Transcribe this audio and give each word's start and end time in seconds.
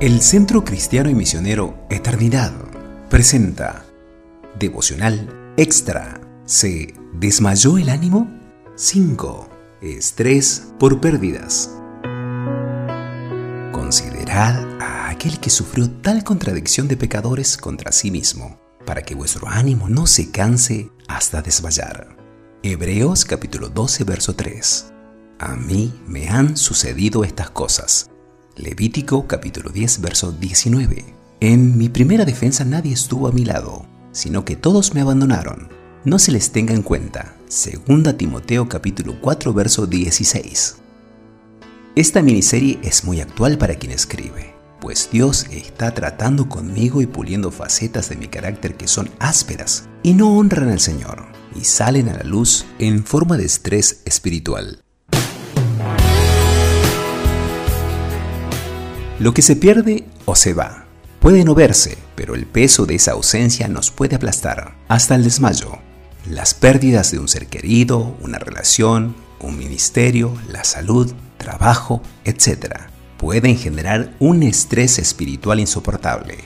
El 0.00 0.22
Centro 0.22 0.64
Cristiano 0.64 1.10
y 1.10 1.14
Misionero 1.16 1.74
Eternidad 1.90 2.52
presenta 3.10 3.84
Devocional 4.56 5.54
Extra. 5.56 6.20
¿Se 6.44 6.94
desmayó 7.14 7.78
el 7.78 7.88
ánimo? 7.88 8.30
5. 8.76 9.48
Estrés 9.82 10.68
por 10.78 11.00
pérdidas. 11.00 11.72
Considerad 13.72 14.80
a 14.80 15.08
aquel 15.10 15.40
que 15.40 15.50
sufrió 15.50 15.90
tal 15.90 16.22
contradicción 16.22 16.86
de 16.86 16.96
pecadores 16.96 17.56
contra 17.56 17.90
sí 17.90 18.12
mismo, 18.12 18.60
para 18.86 19.02
que 19.02 19.16
vuestro 19.16 19.48
ánimo 19.48 19.88
no 19.88 20.06
se 20.06 20.30
canse 20.30 20.92
hasta 21.08 21.42
desmayar. 21.42 22.16
Hebreos 22.62 23.24
capítulo 23.24 23.68
12, 23.68 24.04
verso 24.04 24.36
3. 24.36 24.92
A 25.40 25.56
mí 25.56 25.92
me 26.06 26.28
han 26.28 26.56
sucedido 26.56 27.24
estas 27.24 27.50
cosas 27.50 28.12
Levítico 28.58 29.28
capítulo 29.28 29.70
10, 29.70 30.00
verso 30.00 30.32
19. 30.32 31.04
En 31.38 31.78
mi 31.78 31.88
primera 31.88 32.24
defensa 32.24 32.64
nadie 32.64 32.92
estuvo 32.92 33.28
a 33.28 33.32
mi 33.32 33.44
lado, 33.44 33.86
sino 34.10 34.44
que 34.44 34.56
todos 34.56 34.94
me 34.94 35.00
abandonaron. 35.00 35.68
No 36.04 36.18
se 36.18 36.32
les 36.32 36.50
tenga 36.50 36.74
en 36.74 36.82
cuenta. 36.82 37.36
Segunda 37.46 38.16
Timoteo 38.16 38.68
capítulo 38.68 39.20
4, 39.20 39.54
verso 39.54 39.86
16. 39.86 40.76
Esta 41.94 42.20
miniserie 42.20 42.80
es 42.82 43.04
muy 43.04 43.20
actual 43.20 43.58
para 43.58 43.76
quien 43.76 43.92
escribe, 43.92 44.54
pues 44.80 45.08
Dios 45.12 45.46
está 45.52 45.94
tratando 45.94 46.48
conmigo 46.48 47.00
y 47.00 47.06
puliendo 47.06 47.52
facetas 47.52 48.08
de 48.08 48.16
mi 48.16 48.26
carácter 48.26 48.76
que 48.76 48.88
son 48.88 49.08
ásperas 49.20 49.88
y 50.02 50.14
no 50.14 50.36
honran 50.36 50.70
al 50.70 50.80
Señor, 50.80 51.26
y 51.54 51.64
salen 51.64 52.08
a 52.08 52.14
la 52.14 52.24
luz 52.24 52.64
en 52.80 53.04
forma 53.04 53.36
de 53.36 53.44
estrés 53.44 54.02
espiritual. 54.04 54.82
Lo 59.18 59.34
que 59.34 59.42
se 59.42 59.56
pierde 59.56 60.04
o 60.26 60.36
se 60.36 60.54
va. 60.54 60.84
Puede 61.18 61.42
no 61.42 61.56
verse, 61.56 61.98
pero 62.14 62.36
el 62.36 62.46
peso 62.46 62.86
de 62.86 62.94
esa 62.94 63.12
ausencia 63.12 63.66
nos 63.66 63.90
puede 63.90 64.14
aplastar 64.14 64.76
hasta 64.86 65.16
el 65.16 65.24
desmayo. 65.24 65.78
Las 66.30 66.54
pérdidas 66.54 67.10
de 67.10 67.18
un 67.18 67.26
ser 67.26 67.48
querido, 67.48 68.16
una 68.20 68.38
relación, 68.38 69.16
un 69.40 69.58
ministerio, 69.58 70.32
la 70.52 70.62
salud, 70.62 71.12
trabajo, 71.36 72.00
etc. 72.24 72.76
pueden 73.16 73.58
generar 73.58 74.14
un 74.20 74.44
estrés 74.44 75.00
espiritual 75.00 75.58
insoportable. 75.58 76.36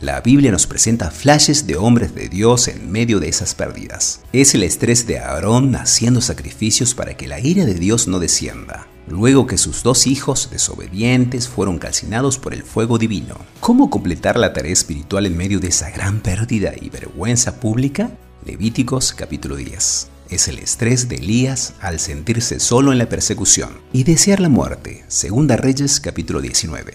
La 0.00 0.20
Biblia 0.20 0.50
nos 0.50 0.66
presenta 0.66 1.12
flashes 1.12 1.68
de 1.68 1.76
hombres 1.76 2.12
de 2.12 2.28
Dios 2.28 2.66
en 2.66 2.90
medio 2.90 3.20
de 3.20 3.28
esas 3.28 3.54
pérdidas. 3.54 4.22
Es 4.32 4.56
el 4.56 4.64
estrés 4.64 5.06
de 5.06 5.20
Aarón 5.20 5.76
haciendo 5.76 6.20
sacrificios 6.20 6.92
para 6.92 7.16
que 7.16 7.28
la 7.28 7.38
ira 7.38 7.66
de 7.66 7.74
Dios 7.74 8.08
no 8.08 8.18
descienda 8.18 8.88
luego 9.10 9.46
que 9.46 9.58
sus 9.58 9.82
dos 9.82 10.06
hijos 10.06 10.48
desobedientes 10.50 11.48
fueron 11.48 11.78
calcinados 11.78 12.38
por 12.38 12.54
el 12.54 12.62
fuego 12.62 12.96
divino. 12.96 13.36
¿Cómo 13.60 13.90
completar 13.90 14.38
la 14.38 14.52
tarea 14.52 14.72
espiritual 14.72 15.26
en 15.26 15.36
medio 15.36 15.60
de 15.60 15.68
esa 15.68 15.90
gran 15.90 16.20
pérdida 16.20 16.72
y 16.80 16.88
vergüenza 16.88 17.60
pública? 17.60 18.10
Levíticos 18.46 19.12
capítulo 19.12 19.56
10. 19.56 20.08
Es 20.30 20.48
el 20.48 20.58
estrés 20.58 21.08
de 21.08 21.16
Elías 21.16 21.74
al 21.80 21.98
sentirse 21.98 22.60
solo 22.60 22.92
en 22.92 22.98
la 22.98 23.08
persecución 23.08 23.70
y 23.92 24.04
desear 24.04 24.40
la 24.40 24.48
muerte. 24.48 25.04
Segunda 25.08 25.56
Reyes 25.56 26.00
capítulo 26.00 26.40
19. 26.40 26.94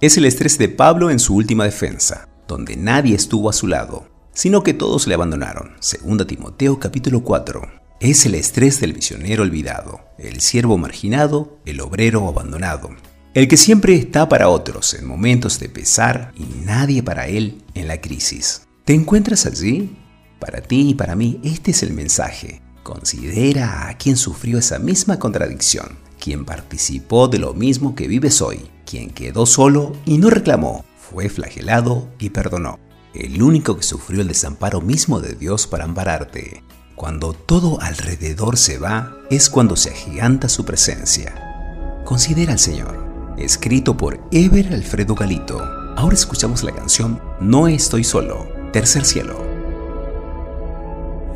Es 0.00 0.18
el 0.18 0.24
estrés 0.24 0.58
de 0.58 0.68
Pablo 0.68 1.10
en 1.10 1.20
su 1.20 1.36
última 1.36 1.64
defensa, 1.64 2.28
donde 2.48 2.76
nadie 2.76 3.14
estuvo 3.14 3.48
a 3.48 3.52
su 3.52 3.68
lado, 3.68 4.08
sino 4.32 4.64
que 4.64 4.74
todos 4.74 5.06
le 5.06 5.14
abandonaron. 5.14 5.76
Segunda 5.78 6.26
Timoteo 6.26 6.80
capítulo 6.80 7.22
4 7.22 7.83
es 8.00 8.26
el 8.26 8.34
estrés 8.34 8.80
del 8.80 8.94
misionero 8.94 9.42
olvidado, 9.42 10.00
el 10.18 10.40
siervo 10.40 10.78
marginado, 10.78 11.58
el 11.64 11.80
obrero 11.80 12.28
abandonado, 12.28 12.90
el 13.34 13.48
que 13.48 13.56
siempre 13.56 13.94
está 13.94 14.28
para 14.28 14.48
otros 14.48 14.94
en 14.94 15.06
momentos 15.06 15.58
de 15.58 15.68
pesar 15.68 16.32
y 16.36 16.44
nadie 16.64 17.02
para 17.02 17.26
él 17.26 17.62
en 17.74 17.88
la 17.88 18.00
crisis. 18.00 18.62
¿Te 18.84 18.94
encuentras 18.94 19.46
allí? 19.46 19.96
Para 20.38 20.60
ti 20.60 20.90
y 20.90 20.94
para 20.94 21.16
mí 21.16 21.40
este 21.42 21.70
es 21.70 21.82
el 21.82 21.92
mensaje. 21.92 22.60
Considera 22.82 23.88
a 23.88 23.96
quien 23.96 24.16
sufrió 24.16 24.58
esa 24.58 24.78
misma 24.78 25.18
contradicción, 25.18 25.98
quien 26.20 26.44
participó 26.44 27.28
de 27.28 27.38
lo 27.38 27.54
mismo 27.54 27.94
que 27.94 28.08
vives 28.08 28.42
hoy, 28.42 28.70
quien 28.84 29.10
quedó 29.10 29.46
solo 29.46 29.96
y 30.04 30.18
no 30.18 30.28
reclamó, 30.28 30.84
fue 30.98 31.28
flagelado 31.28 32.08
y 32.18 32.30
perdonó. 32.30 32.78
El 33.14 33.42
único 33.42 33.76
que 33.76 33.82
sufrió 33.82 34.20
el 34.20 34.28
desamparo 34.28 34.80
mismo 34.80 35.20
de 35.20 35.34
Dios 35.34 35.66
para 35.66 35.84
ampararte, 35.84 36.62
cuando 36.96 37.32
todo 37.32 37.80
alrededor 37.80 38.56
se 38.56 38.78
va 38.78 39.16
es 39.30 39.50
cuando 39.50 39.76
se 39.76 39.90
agiganta 39.90 40.48
su 40.48 40.64
presencia. 40.64 42.02
Considera 42.04 42.52
al 42.52 42.58
Señor, 42.58 43.34
escrito 43.36 43.96
por 43.96 44.20
Ever 44.30 44.72
Alfredo 44.72 45.14
Galito. 45.14 45.62
Ahora 45.96 46.14
escuchamos 46.14 46.62
la 46.62 46.72
canción 46.72 47.20
No 47.40 47.68
estoy 47.68 48.04
solo, 48.04 48.46
Tercer 48.72 49.04
Cielo. 49.04 49.42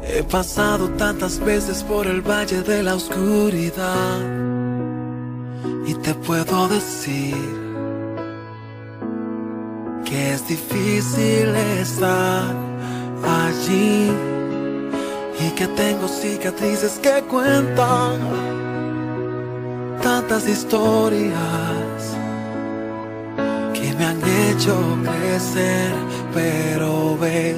He 0.04 0.22
pasado 0.22 0.88
tantas 0.90 1.38
veces 1.38 1.82
por 1.82 2.06
el 2.06 2.22
valle 2.22 2.62
de 2.62 2.82
la 2.82 2.94
oscuridad 2.94 4.20
y 5.86 5.94
te 5.94 6.14
puedo 6.14 6.68
decir 6.68 7.36
que 10.04 10.32
es 10.32 10.48
difícil 10.48 11.54
estar 11.80 12.54
allí 13.22 14.10
y 15.40 15.50
que 15.50 15.66
tengo 15.68 16.08
cicatrices 16.08 16.98
que 17.02 17.22
cuentan 17.22 18.18
tantas 20.02 20.48
historias 20.48 22.16
que 23.72 23.94
me 23.94 24.04
han 24.04 24.20
hecho 24.22 24.74
crecer, 25.04 25.92
pero 26.34 27.16
ves, 27.18 27.56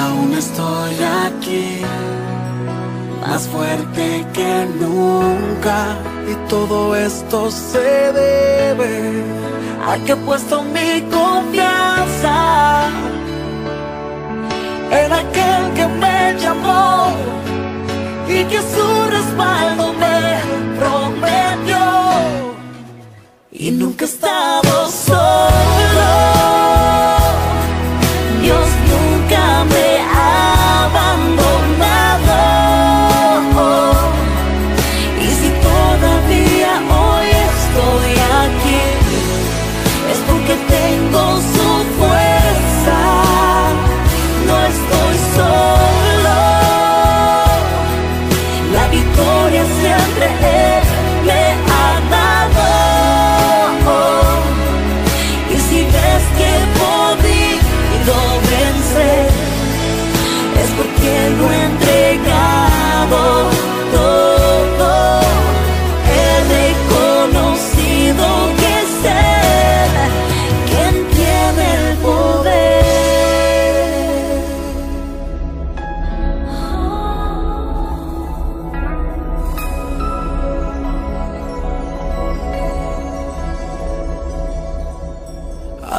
aún 0.00 0.32
estoy 0.34 0.94
aquí, 1.26 1.80
más 3.20 3.48
fuerte 3.48 4.26
que 4.32 4.66
nunca, 4.80 5.96
y 6.30 6.34
todo 6.48 6.94
esto 6.94 7.50
se 7.50 8.12
debe 8.12 9.24
a 9.86 9.96
que 10.04 10.12
he 10.12 10.16
puesto 10.16 10.62
mi 10.62 11.00
confianza 11.10 12.88
en 14.90 15.12
aquel 15.12 15.72
que 15.74 15.86
me 15.86 16.11
llamó 16.38 17.12
y 18.28 18.44
que 18.44 18.58
su 18.58 19.10
respaldo 19.10 19.92
me 19.94 20.38
prometió. 20.78 21.78
Y 23.50 23.70
nunca 23.70 24.04
he 24.04 24.08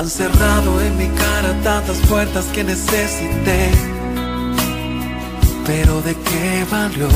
Cerrado 0.08 0.82
en 0.82 0.98
mi 0.98 1.08
cara 1.08 1.54
tantas 1.64 1.98
puertas 2.10 2.46
que 2.54 2.62
necesité. 2.64 3.72
Pero 5.66 6.02
de 6.02 6.14
qué 6.14 6.66
valió? 6.70 7.08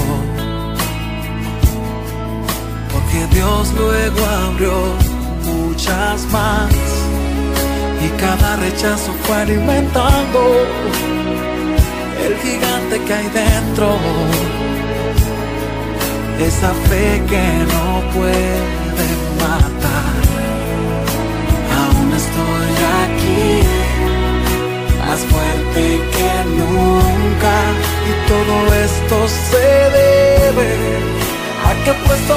Porque 2.92 3.36
Dios 3.36 3.74
luego 3.74 4.25
abrió 4.25 4.72
muchas 5.44 6.25
más. 6.31 6.72
Y 8.06 8.07
cada 8.22 8.56
rechazo 8.56 9.12
fue 9.24 9.36
alimentando 9.36 10.39
el 12.25 12.38
gigante 12.38 13.01
que 13.06 13.13
hay 13.13 13.30
dentro. 13.30 13.98
Esa 16.39 16.74
fe 16.89 17.22
que 17.28 17.66
no 17.74 18.13
puede 18.13 18.60
matar 19.42 19.78
estoy 22.17 22.71
aquí, 23.03 23.45
más 24.99 25.19
fuerte 25.31 25.83
que 26.15 26.31
nunca. 26.59 27.55
Y 28.09 28.13
todo 28.31 28.55
esto 28.85 29.15
se 29.49 29.67
debe 29.99 30.69
a 31.67 31.83
que 31.83 31.89
he 31.91 31.97
puesto 32.05 32.33